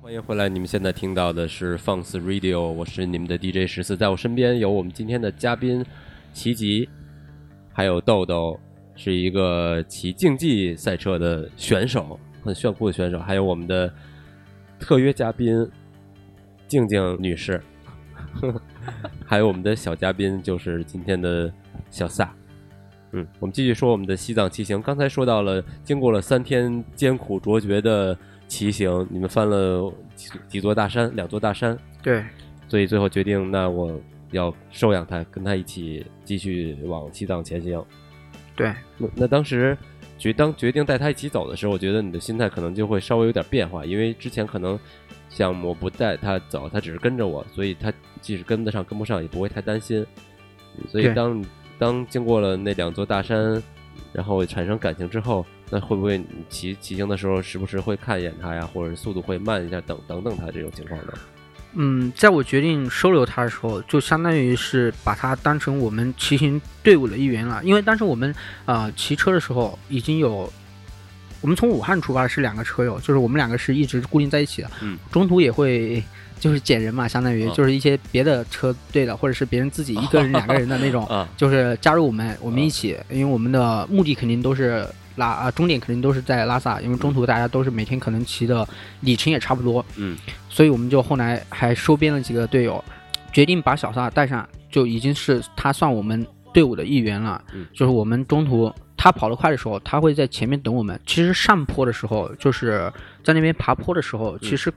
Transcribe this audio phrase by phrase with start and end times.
[0.00, 0.48] 欢迎回来！
[0.48, 5.84] 你们现在听到的是放肆 Radio，我是你们的 DJ 十四，在我身边有我们今天的嘉宾
[6.32, 6.88] 齐吉，
[7.72, 8.58] 还有豆豆，
[8.94, 13.92] 是一个骑竞技赛车的选手，很炫酷的选手，还有我们的
[14.78, 15.68] 特约嘉宾
[16.68, 17.60] 静静女士，
[19.26, 21.52] 还有我们的小嘉宾就是今天的
[21.90, 22.32] 小萨。
[23.12, 24.80] 嗯，我们继续说我们的西藏骑行。
[24.80, 28.16] 刚才说到了，经过了三天艰苦卓绝的
[28.48, 32.24] 骑行，你们翻了几几座大山，两座大山，对，
[32.66, 34.00] 所以最后决定，那我
[34.32, 37.84] 要收养他，跟他一起继续往西藏前行。
[38.56, 39.76] 对，那那当时
[40.16, 44.76] 决当决定带他一起走的时候，我觉得你的心态可能就会稍微有点变化，因为之前可能
[45.28, 50.04] 像我不带他走，他只是跟着我，所以他即使跟得上跟不上也不会太担心。
[50.88, 51.44] 所以当
[51.78, 53.62] 当经过了那两座大山，
[54.12, 61.12] 然后产生感情之后，那会不会你骑骑行的时候时不时会看一眼它呀，或者是速度会慢一下，等等等它这种情况呢？
[61.74, 67.62] 嗯，在我决定收留它的时候，就相当于是把它当成我们骑行队伍的一员了。
[67.62, 68.30] 因为当时我们
[68.64, 70.50] 啊、呃骑车的时候已经有，
[71.42, 74.70] 我们从武汉出发的是两个车友，就是我们两个是一直固定在一起的。
[74.80, 76.02] 嗯，中途也会
[76.40, 84.88] 就是捡人嘛，相当于啊就是一些别的车队的，或者是别人自己一个人、两个人的那种， 啊，就是加入我们，我们一起，因为我们的目的肯定都是
[85.18, 88.66] 拉啊，终点肯定都是在拉萨，因为中途大家都是每天可能骑的
[89.00, 90.16] 里程也差不多，嗯，
[90.48, 92.82] 所以我们就后来还收编了几个队友，
[93.32, 97.44] 决定把小萨带上，就已经是他算我们队伍的一员了。
[97.52, 100.98] 嗯就是我们中途他跑得快的时候，他会在前面等我们。
[101.06, 102.90] 其实上坡的时候，就是
[103.22, 104.72] 在那边爬坡的时候，其实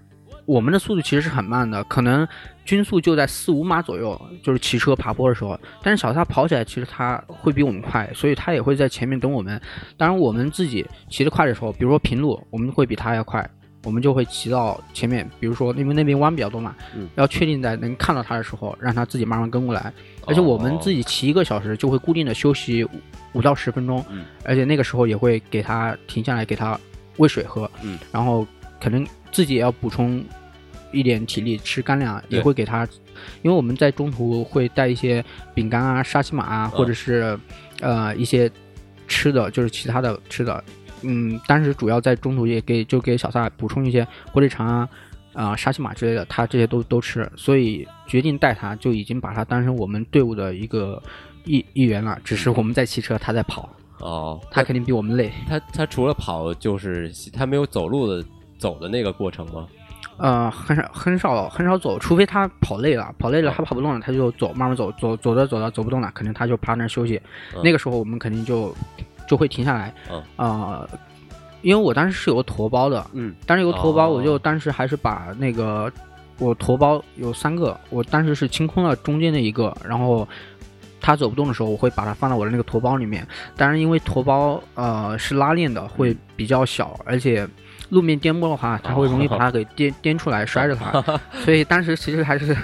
[0.52, 2.28] 我们的速度其实是很慢的，可能
[2.66, 5.58] 均速就在四五码左右，就是骑车爬坡的时候。
[5.82, 9.60] 但是小萨跑起来，其实他会比我们快，所以他也会在前面等我们。
[9.96, 13.50] 当然，我们自己骑得快的时候，比如说平路，我们会比他要快。
[13.86, 19.92] 我们就会骑到前面，比如说因为那边弯比较多嘛，嗯要确定在能看到他的时候，让他自己慢慢跟过来。
[20.28, 22.90] 而且我们自己己骑一个小时就会固定的休息五
[23.34, 26.78] 五到十分钟，嗯而且那个时候也会给他停下来给他
[27.18, 28.46] 喂水喝，嗯，然后
[28.80, 30.24] 可能自己也要补充
[30.92, 32.88] 一点体力，吃干粮也会给他，
[33.42, 37.38] 因为我们在中途会带一些饼干啊、沙琪玛啊，或者是
[37.80, 38.50] 呃一些
[39.08, 40.64] 吃的，就是其他的吃的，
[41.02, 44.90] 嗯，当时主要在中途也给就给小萨补充一些火腿肠啊。
[45.34, 51.02] 啊、沙琪玛之类的，他这些都都吃，所以决定带他，就已经把他当成我们队伍的一个
[51.46, 52.20] 一一员了。
[52.22, 53.70] 只是我们在骑车，他在跑，
[54.00, 55.32] 哦，他肯定比我们累。
[55.48, 58.22] 他他除了跑，就是他没有走路的
[58.58, 59.66] 走的那个过程吗？
[60.22, 67.20] 呃，很少很少很少走，除非他跑累了，跑累了他跑不动了，他就走，慢慢走，走走着走着走不动了，肯定他就趴那儿休息。
[67.56, 68.74] 嗯那个时候我们肯定就
[69.28, 69.94] 就会停下来。
[70.12, 70.90] 嗯呃，
[71.64, 75.92] 因为我当时是有个驮包的，嗯但是有个驮包，哦我就当时还是把那个
[76.38, 80.28] 我驮包有三个，我当时是清空了中间的一个，然后
[81.00, 83.28] 他走不动的时候，我会把它放到我的那个驮包里面。
[83.58, 87.48] 当然，因为驮包呃是拉链的，会比较小，而且
[87.92, 91.02] 路面颠簸的话，它会容易把它给颠颠出来，摔着它。
[91.46, 92.58] 所以当时其实还是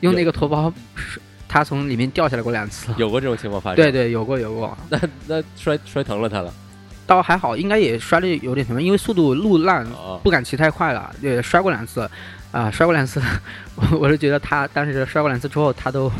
[0.00, 0.72] 用那个头包，
[1.48, 2.94] 它从里面掉下来过两次。
[2.96, 3.76] 有过这种情况发生？
[3.76, 6.52] 对，对，有过有过，那那摔摔疼了它了
[7.06, 12.08] 倒还好，应该也摔的有点疼，因为速度路烂，哦不敢骑太快了，也摔过两次，
[12.50, 13.22] 啊、摔过两次，
[13.76, 16.10] 我 我是觉得他当时摔过两次之后，他都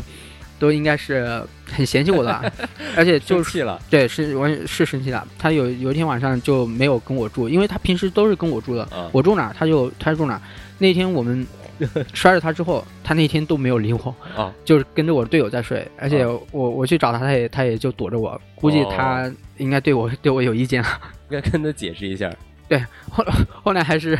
[0.59, 2.51] 都应该是很嫌弃我的，
[2.95, 5.25] 而且就是生气了对是我是生气了。
[5.37, 10.41] 他有有一天晚上就没有跟我住，因为他平时都是跟我住的，啊我住哪他就他住哪。
[10.79, 11.45] 那天我们
[12.13, 20.87] 摔了他之后，他那天都没有理我，啊就是跟着我队友在睡，而且啊我我去找他，他也他也就躲着我，估计哦他应该对我对我有意见了。
[21.29, 22.31] 应该跟他解释一下。
[22.69, 23.23] 对后
[23.63, 24.17] 后来还是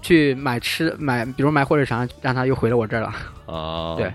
[0.00, 3.12] 去买吃买，比如买火腿肠，让他又回了我这儿了。
[3.46, 4.12] 啊，对，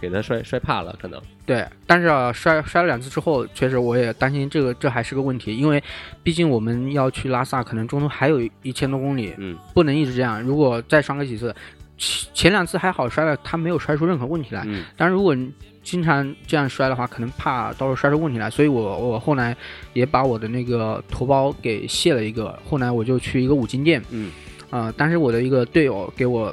[0.00, 1.20] 给他摔摔怕了，可能。
[1.46, 5.82] 对，但是啊，摔摔了两次之后，确实我也担心这个这还是个问题，因为
[6.22, 9.56] 毕竟我们要去拉萨，可能中途还有一千多公里，嗯。
[9.74, 10.42] 不能一直这样。
[10.42, 11.54] 如果再摔个几次，
[11.98, 14.62] 前前两次还好摔了，他没有摔出任何问题来。
[14.66, 14.84] 嗯。
[14.96, 15.36] 但如果
[15.82, 19.54] 经常这样摔的话，可能怕到时候摔出问题来，所以我我后来
[19.92, 24.30] 也把我的那个头包给卸了一个，后来我就去一个五金店，嗯。
[24.70, 26.52] 呃，当时我的一个队友给我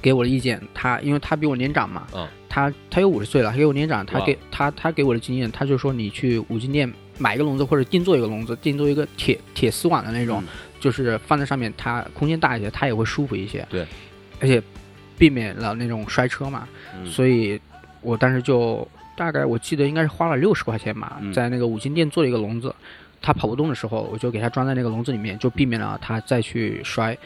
[0.00, 10.48] 给我的意见，他因为他比我年长嘛，啊他他有五十岁了，他给我年长，他给他他给我的经验，他就说你去五金店买一个笼子或者定做一个笼子，定做一个铁铁丝网的那种，嗯
[10.80, 13.66] 就是放在上面，它空间大一些，它也会舒服一些。
[13.68, 13.86] 对，
[14.40, 14.62] 而且
[15.18, 17.60] 避免了那种摔车嘛，嗯所以
[18.00, 18.86] 我当时就
[19.16, 22.74] 大概我记得应该是花了六十块钱吧，嗯在那个五金店做了一个笼子。
[23.20, 27.18] 他跑不动的时候，我就给他装在那个笼子里面，就避免了他再去摔。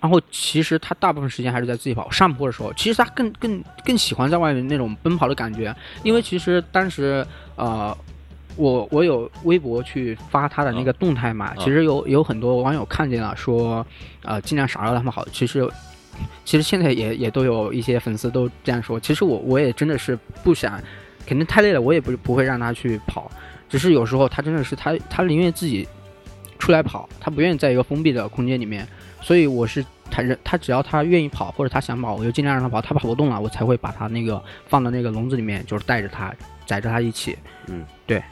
[0.00, 7.26] 然后其实他大部分时间还是在自己跑上坡的时候，其实他更更更喜欢在外面那种奔跑的感觉，因为其实当时
[7.56, 7.96] 呃。
[8.58, 13.86] 我我有微博去发他的那个动态嘛，其实有有很多网友看见了，说，
[14.22, 15.22] 呃，尽量少让他们跑。
[15.30, 15.68] 其实，
[16.42, 18.98] 其实现在也也都有一些粉丝都这样说。
[18.98, 20.80] 其实我我也真的是不想，
[21.26, 23.30] 肯定太累了，我也不不会让他去跑。
[23.68, 25.86] 只是有时候他真的是他他宁愿自己
[26.58, 28.88] 出来跑，他不愿意在一个封闭的空间里面。
[29.26, 32.80] 所以我是他人他只要他愿意跑或者他想跑，我就尽量让他跑。
[32.80, 36.32] 他跑不动了，我才会把他那个放到那个笼子里面，就是带着他
[36.64, 37.36] 载着他一起。
[37.66, 38.22] 嗯，对。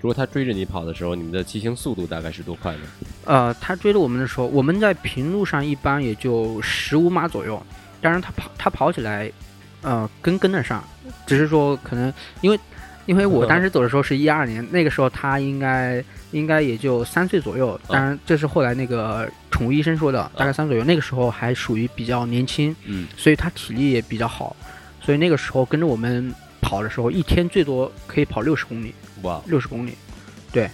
[0.00, 2.80] 如果他追着你跑的时候，你们的骑行速度大概是多快呢？
[3.26, 7.62] 呃，他追着我们的时候，我们在平路上一般也就十五码左右。
[8.00, 9.30] 当然，他跑他跑起来，
[9.82, 10.82] 呃，跟跟得上，
[11.26, 12.10] 只是说可能
[12.40, 12.58] 因为
[13.04, 17.78] 因为我当时走的时候是一二年，那个时候他应该应该也就三岁左右。
[17.86, 19.30] 当然，这是后来那个
[19.60, 20.82] 宠物医生说的，大概三左右。
[20.84, 24.56] 那个时候还属于比较年轻，嗯，所以他体力也比较好，
[25.02, 28.94] 所以那个时候跟着我们跑的时候，一天最多可以跑六十公里。
[29.20, 29.92] 哇，六十公里，
[30.50, 30.70] 对，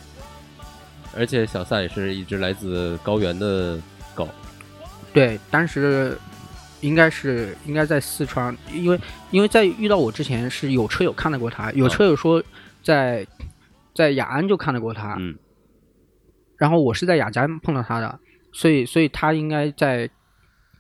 [1.16, 3.76] 而且小萨也是一只来自高原的
[4.14, 4.28] 狗，
[5.12, 6.16] 对，当时
[6.80, 9.00] 应该是应该在四川，因为
[9.32, 12.40] 因为在遇到我之前是有车友看到过他，有车友说
[12.84, 13.26] 在
[13.96, 15.36] 在雅安就看到过他，嗯，
[16.56, 18.20] 然后我是在雅加碰到他的，
[18.56, 20.08] 所以所以他应该在，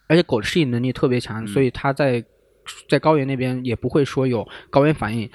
[0.08, 2.24] 而且狗的适应能力特别强，所以他在
[2.88, 5.28] 在高原那边也不会说有高原反应。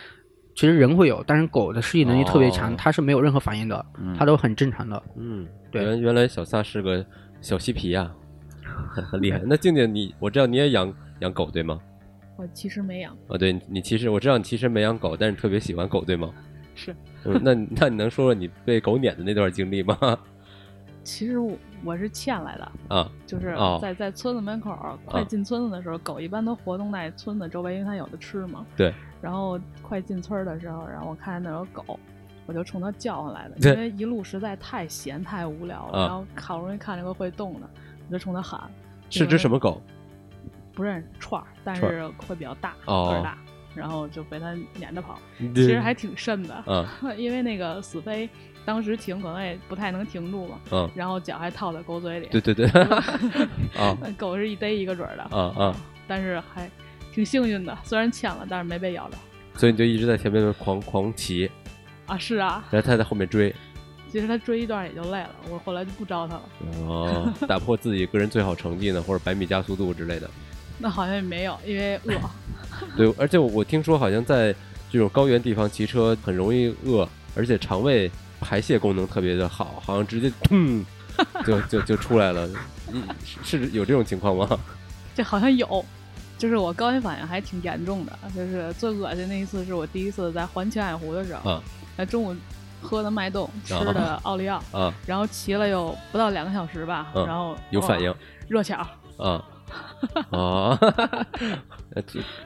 [0.55, 3.85] 其实人会有，但是狗的适应能力特别强，它是没有任何反应的，
[4.17, 5.01] 它都很正常的。
[5.15, 5.83] 嗯，对。
[5.83, 7.05] 原原来小萨是个
[7.41, 8.11] 小嬉皮啊，
[8.89, 9.39] 很很厉害。
[9.45, 11.79] 那静静，你我知道你也养养狗对吗？
[12.37, 13.15] 我其实没养。
[13.27, 16.33] 哦，对你其实我知道你其实没养狗，但是特别喜欢狗对吗？
[16.73, 16.94] 是。
[17.23, 19.95] 嗯，那那你能说说你被狗撵的那段经历吗？
[21.03, 28.65] 其实我我是欠来的嗯，就是在在村子门口快进村子的时候，狗一般都活动在村子周围，因为它有的吃嘛。
[28.77, 28.94] 对。
[29.19, 32.00] 然后快进村的时候，然后我看见那有狗，
[32.45, 36.00] 我就冲它叫上来的，因为一路实在太闲太无聊了。
[36.07, 37.69] 然后好不容易看见个会动的，
[38.07, 38.69] 我就冲它喊。
[39.09, 39.81] 是只什么狗？
[40.74, 43.38] 不认识串儿，但是会比较大，个儿大。
[43.74, 46.63] 然后就被它撵着跑，其实还挺瘆的。
[46.68, 46.86] 嗯。
[47.18, 48.30] 因为那个死飞。
[48.63, 52.67] 当时停可能也不太能停住嘛，嗯，然后脚还套在狗嘴里，对对对，
[53.75, 55.75] 啊，狗是一逮一个准儿的，啊啊，
[56.07, 56.69] 但是还
[57.11, 59.17] 挺幸运的，虽然牵了，但是没被咬着，
[59.55, 61.49] 所以你就一直在前面狂狂骑，
[62.05, 63.53] 啊是啊，然后他在后面追，
[64.11, 66.43] 其实他追一段也就累了，我后来就不招他了，
[66.85, 70.29] 哦，打破自己个人最好成绩呢，或者百米加速度之类的，
[70.77, 72.13] 那好像也没有，因为饿，
[72.95, 74.53] 对，而且我听说好像在
[74.91, 78.09] 这种高原地方骑车很容易饿，而且肠胃。
[78.41, 80.83] 排泄功能特别的好，好像直接砰
[81.45, 82.49] 就就就出来了，
[83.43, 84.59] 是有这种情况吗？
[85.15, 85.85] 这好像有，
[86.38, 91.61] 就是我高原反应还挺严重的，就是最恶心那一次是我第一次在环青海湖的时候，
[91.95, 92.35] 在中午
[92.81, 98.13] 喝的脉动，吃的奥利奥啊，然后骑了有不到两个小时吧，然后有反应，
[98.49, 98.75] 热巧，
[99.17, 99.45] 啊。
[100.31, 100.77] 啊，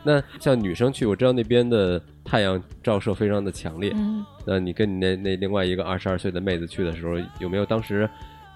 [0.04, 3.94] 那像女生去，我知道那边的太阳照射非常的强烈。
[3.96, 8.10] 嗯那你跟你那那另外一个二十二岁的妹子去的时候，有没有当时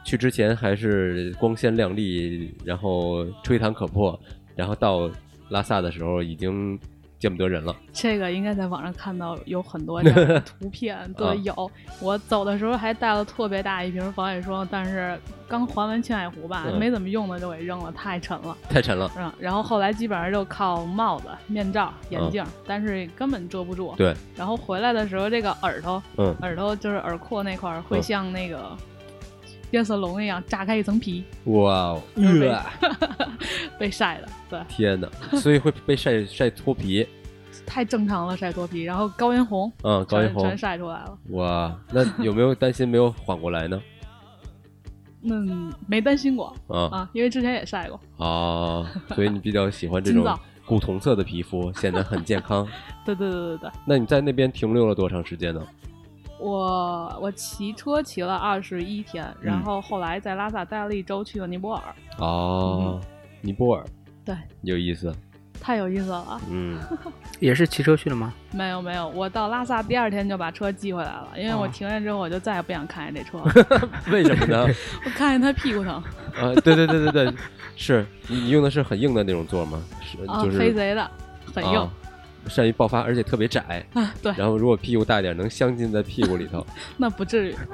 [0.03, 4.19] 去之前还是光鲜亮丽，然后吹弹可破，
[4.55, 5.09] 然后到
[5.49, 6.77] 拉萨的时候已经？
[7.19, 11.71] 见不得人了，这个应该在网上看到有很多的图片， 对，有。
[11.99, 19.11] 我走的时候还带了特别大一瓶防晒霜，但是刚还完青海湖吧，没怎么用的就给扔了，太沉了，太沉了。
[19.17, 23.93] 嗯，然后后来基本上就靠帽子、面罩、眼镜，但是根本遮不住。
[23.97, 24.15] 对。
[24.35, 28.71] 然后回来的时候，这个耳朵，嗯，耳朵就是耳廓那块儿会像那个
[29.69, 31.23] 变色龙一样炸开一层皮。
[31.45, 32.01] 哇哦！
[33.77, 34.59] 被晒的，对。
[34.67, 35.07] 天哪！
[35.39, 37.07] 所以会被晒晒脱皮。
[37.65, 41.17] 太正常了，晒脱皮，然后高原红，嗯，高原红全晒出来了。
[41.29, 43.79] 哇，那有没有担心没有缓过来呢？
[45.21, 50.25] 嗯，没担心过啊啊，因为之前也晒过啊，所以你比较喜欢这种
[50.65, 52.65] 古铜色的皮肤，显得很健康。
[53.05, 53.69] 对对对对对。
[53.85, 55.61] 那你在那边停留了多长时间呢？
[56.39, 61.83] 我我骑车骑了二十一天，然后后来在拉萨待了一周，去了尼泊尔。
[62.17, 62.99] 哦，
[63.41, 63.85] 尼泊尔，
[64.23, 65.13] 对，有意思。
[65.61, 66.79] 太有意思了，嗯，
[67.41, 68.33] 也是骑车去的吗？
[68.53, 73.89] 没有没有，我到拉萨第二天就把车寄回来了，因为我停下之后我就再也不想看见这车了。
[74.09, 74.65] 为什么呢？
[75.03, 75.95] 我看见他屁股疼。
[76.39, 77.33] 啊，对对对对对，
[77.75, 79.83] 是你你用的是很硬的那种座吗？
[80.01, 81.11] 是，就是飞贼的，
[81.53, 81.89] 很硬，
[82.47, 83.85] 善于爆发，而且特别窄。
[83.93, 84.33] 啊，对。
[84.37, 86.65] 然后如果屁股大点，能镶进在屁股里头。
[86.97, 87.55] 那不至于。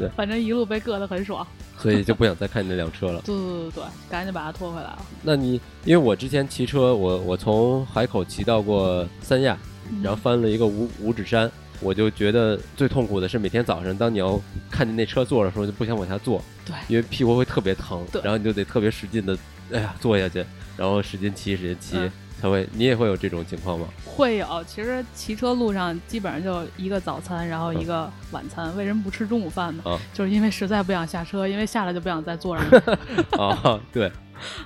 [0.00, 1.46] 对，反正一路被硌得很爽，
[1.78, 3.22] 所以就不想再看你那辆车了。
[3.24, 4.98] 对对对对，赶紧把它拖回来了。
[5.22, 9.56] 那你因为我之前骑车，我我从海口骑到过三亚，
[10.02, 11.48] 然后翻了一个五五指山，
[11.80, 19.38] 我就觉得最痛苦的是每天早上，当你要看见那车坐的时候，就不想往下坐，对，因为屁股会特别疼，然后你就得特别使劲的，
[19.72, 20.44] 哎呀，坐下去，
[20.76, 22.10] 然后使劲骑，使劲骑。
[22.40, 23.86] 才会，你也会有这种情况吗？
[24.04, 28.74] 会有，其实骑车路上基本上就一个早餐，然后一个晚餐。
[28.76, 29.82] 为什么不吃中午饭呢？
[30.14, 32.98] 就是因为实在不想下车，因为下来就不想再坐上了。
[33.38, 34.10] 啊， 对。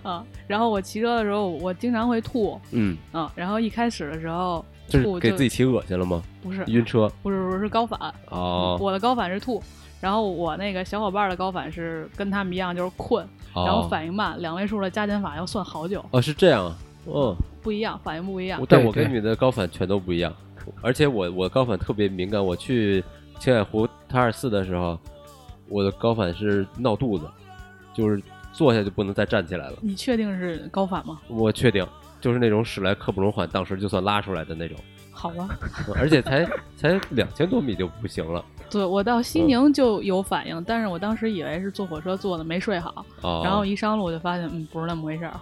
[0.03, 2.61] 啊，然后我骑车的时候，我经常会吐。
[2.73, 2.97] 嗯。
[3.11, 6.23] 啊，然后一开始的时候吐，给自己骑恶心了吗？
[6.43, 7.11] 不是，晕车。
[7.23, 7.99] 不是，不是，是高反。
[8.29, 8.77] 哦。
[8.79, 9.63] 我的高反是吐，
[9.99, 16.05] 然后我那个小伙伴的高反是跟他们一样，就是困，然后反应慢，两位数的加减法要算好久。
[16.11, 16.77] 哦，是这样啊。
[17.07, 17.37] 嗯。
[17.63, 18.61] 不一样，反应不一样。
[18.69, 20.35] 但我跟你的高反全都不一样，
[20.81, 22.45] 而且我我高反特别敏感。
[22.45, 23.05] 我去
[23.39, 24.99] 青海湖塔尔寺的时候，
[25.69, 27.25] 我的高反是闹肚子，
[27.95, 28.21] 就是
[28.53, 29.79] 坐下就不能再站起来了。
[29.81, 31.21] 你确定是高反吗？
[31.29, 31.87] 我确定，
[32.21, 34.77] 就是那种史莱克不容缓，当时就算拉出来的那种。
[35.13, 35.49] 好吧。
[35.95, 36.45] 而且才
[36.77, 38.45] 才两千多米就不行了。
[38.69, 43.07] 对我到西宁就有反应，但是我当时以为是坐火车坐的没睡好，
[43.45, 45.35] 然后一上路我就发现，嗯，不是那么回事儿。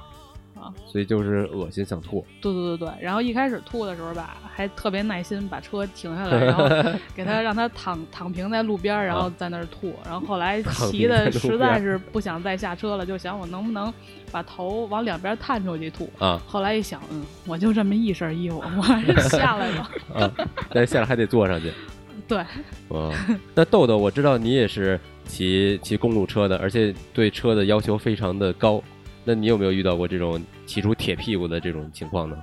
[0.61, 2.25] 啊，所以就是恶心想吐。
[2.41, 6.69] 对对对对，然后一开始吐的时候吧，还特别耐心把车停下来， 然后
[7.15, 9.95] 给他让他躺躺平在路边，然后在那儿吐。
[10.05, 13.93] 然后后来骑的实在是不想再下车了，就想我能不能
[14.31, 16.11] 把头往两边探出去吐。
[16.19, 19.91] 啊，后来一想，嗯，我就这么一身衣服，我还是下来吧。
[20.15, 20.31] 啊，
[20.73, 21.73] 但下来还得坐上去。
[22.29, 22.39] 对。
[22.39, 23.11] 啊，
[23.55, 28.83] 那豆豆，我知道你也是骑骑公路车的，而且对车的要求非常的高。
[29.31, 32.37] 那你有没有遇到过这种骑出铁屁股的这种情况呢？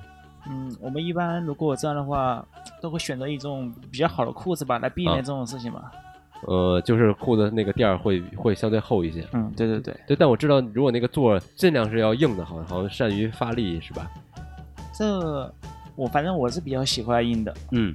[0.50, 2.46] 嗯，我们一般如果这样的话，
[2.82, 5.92] 都会选择一种比较好的裤子吧，来避免这种事情吧。
[6.48, 9.28] 呃，就是裤子那个垫儿会会相对厚一些。
[9.34, 9.94] 嗯，对对对。
[10.08, 14.10] 对，但我知道，如果那个座尽量是要硬的，好像好像善于发力，是吧？
[14.98, 15.54] 这
[15.98, 17.54] 我反正我是比较喜欢硬的。
[17.72, 17.94] 嗯，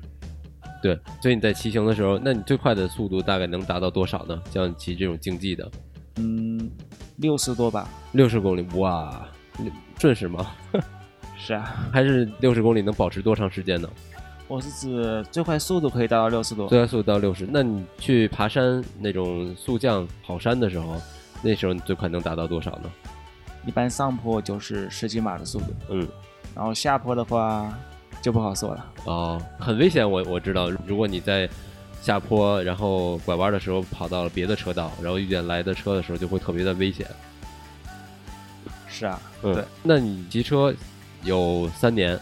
[0.83, 1.01] 对。
[1.23, 4.39] 所以你在骑行的时候，那你最快的速度大概能达到多少呢？
[4.51, 5.71] 像骑这种竞技的？
[6.17, 6.71] 嗯。
[7.17, 9.27] 六十多吧，六十公里哇，
[9.99, 10.47] 准时吗？
[11.39, 13.89] 是啊，还是六十公里能保持多长时间呢？
[14.49, 17.47] 我是指最快速度可以达到六十多，最快速度到六十。
[17.51, 21.01] 那你去爬山那种速降跑山的时候，
[21.43, 22.91] 那时候你最快能达到多少呢？
[23.67, 26.07] 一般上坡就是十几码的速度，嗯，
[26.55, 27.73] 然后下坡的话
[28.21, 28.87] 就不好说了。
[29.05, 31.49] 哦，很危险，我我知道，如果你在。
[32.03, 37.07] 下坡，然后拐弯的时候跑到了别的车道，然后遇见来的车的时候就会特别的危险。
[38.89, 39.65] 是啊，嗯，对。
[39.85, 40.75] 那你骑车
[41.23, 42.19] 有三年？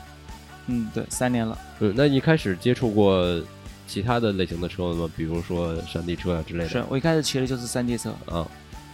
[0.67, 1.59] 嗯，对，三年了。
[1.81, 3.43] 嗯，那一开始接触过
[3.87, 5.11] 其他的类型的车吗？
[5.17, 6.69] 比如说山地车啊之类的。
[6.69, 8.47] 是我一开始骑的就是山地车啊，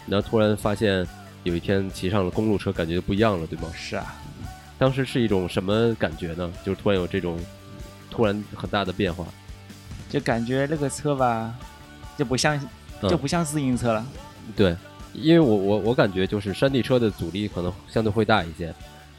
[0.06, 1.04] 然后突然发现
[1.42, 3.68] 有一天骑上了公路车，感觉就不一样了，对吗？
[3.74, 4.14] 是啊。
[4.78, 6.50] 当时是一种什么感觉呢？
[6.64, 7.38] 就是突然有这种
[8.08, 9.26] 突然很大的变化。
[10.08, 11.54] 就感觉那个车吧，
[12.16, 12.58] 就不像，
[13.02, 14.06] 就不像自行车了。
[14.54, 14.76] 对，
[15.12, 18.74] 因为我我我感觉就是山地车的阻力可能相对会大一些，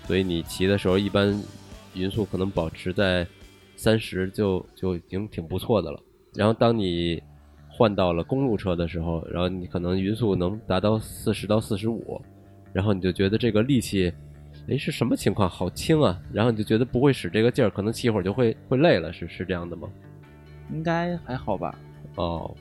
[0.06, 1.40] 所以你骑的时候一般
[1.94, 3.28] 匀速可能保持在
[3.76, 6.00] 三十就就已经挺不错的了。
[6.34, 7.22] 然后当你
[7.70, 12.22] 换到了公路车的时候，然后你可能匀速能达到四十到四十五，
[12.74, 14.12] 然后你就觉得这个力气，
[14.70, 15.50] 哎是什么情况？
[15.50, 16.20] 好轻啊！
[16.32, 19.88] 然后你就觉得不会使这个劲儿，可能骑一会儿就会会累了，是是这样的吗？
[20.72, 21.78] 应该还好吧？
[22.16, 22.56] 哦，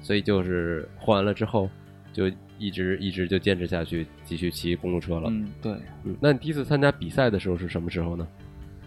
[0.00, 1.68] 所以就是换完了之后，
[2.12, 5.28] 就一直一直就坚持下去，继续骑公路车了。
[5.30, 5.72] 嗯，对。
[6.04, 8.26] 嗯，那你第一次参加比赛的时候是什么时候呢？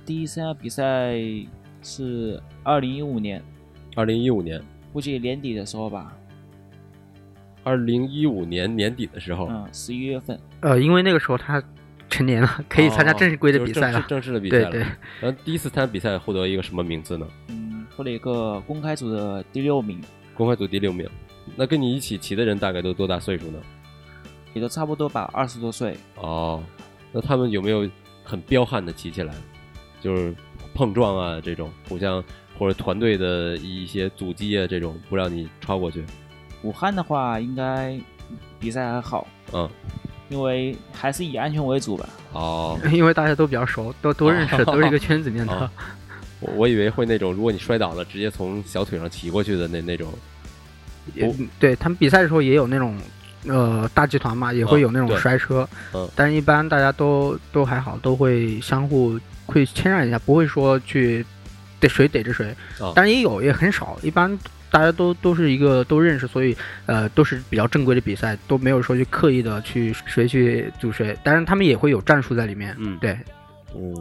[0.06, 1.16] 第一次参加比赛
[1.82, 3.42] 是二零一五年。
[3.96, 6.16] 二零一五年，估计年底的时候吧。
[7.64, 10.40] 二零一五年年底的时候，嗯，十一月份。
[10.60, 11.64] 呃，因为那个时候他
[12.10, 14.70] 成年了，可以参加正式规的比赛了，正式的比赛了。
[14.70, 14.88] 对对。
[15.22, 17.28] 然后第一次参加比赛获得一个什么名次呢？
[17.96, 20.02] 获了一个公开组的第六名，
[20.34, 21.08] 公开组第六名。
[21.56, 23.60] 那跟你一起骑的人大概都多大岁数呢？
[24.54, 25.98] 也都差不多吧，二十多岁。
[26.16, 26.64] 哦，
[27.12, 27.90] 那他们有没有
[28.24, 29.34] 很彪悍的骑起来？
[30.02, 30.36] 就是
[30.74, 32.24] 碰撞啊这种，互相
[32.58, 36.04] 或者团队的一些阻击啊这种，不让你超过去。
[36.64, 38.00] 武汉的话，应该
[38.60, 39.28] 比赛还好。
[39.54, 39.70] 嗯，
[40.30, 42.10] 因为还是以安全为主吧。
[42.34, 45.70] 哦， 因为大家都比较熟，都都认识， 都是一个圈子里面的。
[46.40, 50.12] 我我以为会那种，如果你摔倒了，直接从小腿上骑过去的那那种。
[51.14, 52.98] 也对他们比赛的时候也有那种，
[53.48, 55.68] 呃，大集团嘛，也会有那种摔车。
[55.94, 56.10] 嗯。
[56.16, 61.24] 但是一般大家都都还好，都会相互会谦让一下，不会说去
[61.80, 62.56] 逮谁逮着谁。
[62.96, 63.98] 但是也有，也很少。
[64.02, 64.36] 一般
[64.72, 66.54] 大大家都都是一个都认识，所以
[66.86, 72.76] 呃都是比较正规的比赛，都没有说去刻意的去谁去组谁，当然他们也会有战术在里面。
[72.78, 73.18] 嗯，对，
[73.74, 73.96] 嗯。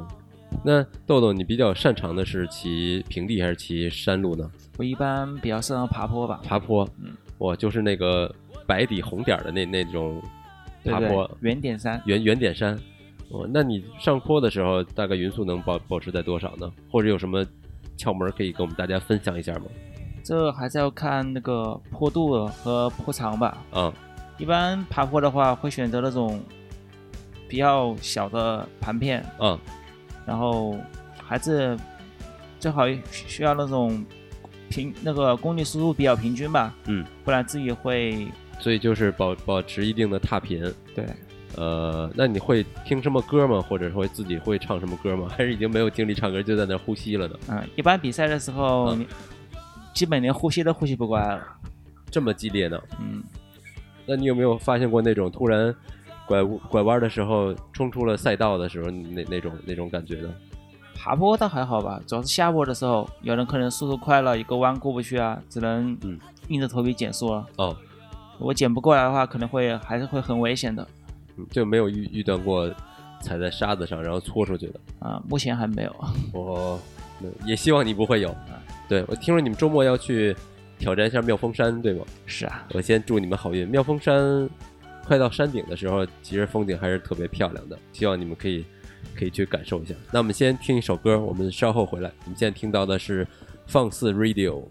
[0.62, 4.50] 那豆豆，你比较擅长的是骑平地还是骑山路呢？
[4.78, 6.40] 我一般比较擅长爬坡吧。
[6.44, 8.32] 爬坡，嗯，我就是那个
[8.66, 10.22] 白底红点的那那种
[10.84, 12.78] 爬坡，圆点山，圆圆点山。
[13.30, 16.70] 哦，那你上坡的时候，大概匀速能保保持在多少呢？
[16.90, 17.44] 或者有什么
[17.98, 19.66] 窍门可以跟我们大家分享一下吗？
[20.22, 23.58] 这还是要看那个坡度和坡长吧。
[23.72, 23.92] 嗯，
[24.38, 26.40] 一般爬坡的话，会选择那种
[27.48, 29.24] 比较小的盘片。
[29.38, 29.58] 嗯。
[30.26, 30.78] 然后
[31.22, 31.76] 还是
[32.58, 34.04] 最好需要那种
[34.68, 38.26] 平那个公里速度比较平均吧，嗯，不然自己会，
[38.58, 40.62] 所以就是保保持一定的踏频，
[40.94, 41.06] 对，
[41.56, 43.60] 呃，那你会听什么歌吗？
[43.60, 45.28] 或者说自己会唱什么歌吗？
[45.36, 47.38] 还是已经没有精力唱歌，就在那呼吸了呢？
[47.48, 48.96] 嗯，一般比赛的时候，
[49.92, 51.46] 基本连呼吸都呼吸不过来了，
[52.10, 52.80] 这么激烈呢？
[52.98, 53.22] 嗯，
[54.06, 55.74] 那你有没有发现过那种突然？
[56.26, 60.34] 拐拐弯的时候冲出了赛道的时候，那那种那种感觉的？
[60.96, 65.98] 爬坡倒还好吧，主要是下坡的时候，有人可能速度快了，一个弯过不去啊，只能
[66.48, 67.46] 硬着头皮减速了。
[67.56, 67.76] 哦，
[68.38, 70.86] 我减不过来的话，可能会还是会很危险的。
[71.50, 72.72] 就没有遇遇到过
[73.20, 75.20] 踩在沙子上然后搓出去的啊？
[75.28, 75.94] 目前还没有。
[76.32, 76.80] 我
[77.44, 78.34] 也希望你不会有。
[78.88, 80.34] 对我听说你们周末要去
[80.78, 82.04] 挑战一下妙峰山，对吗？
[82.24, 82.66] 是啊。
[82.72, 83.66] 我先祝你们好运。
[83.68, 84.48] 妙峰山。
[85.06, 88.64] 快到山顶的时候，其实风景还是特别漂亮的，希望你们可以
[89.14, 89.94] 可以去感受一下。
[90.10, 92.10] 那我们先听一首歌，我们稍后回来。
[92.24, 93.26] 我们现在听到的是
[93.66, 94.64] 放肆 Radio。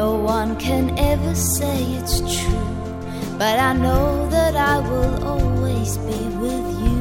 [0.00, 2.74] No one can ever say it's true,
[3.38, 7.00] but I know that I will always be with you.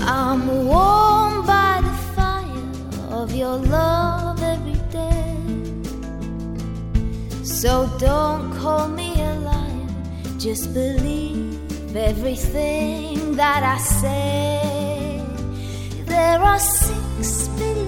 [0.00, 2.68] I'm warmed by the fire
[3.20, 5.36] of your love every day.
[7.44, 9.88] So don't call me a liar,
[10.36, 15.22] just believe everything that I say.
[16.06, 17.83] There are six billion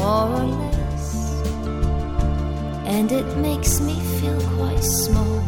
[0.00, 1.08] more or less.
[2.86, 5.40] And it makes me feel quite small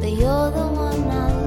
[0.00, 1.39] that you're the one I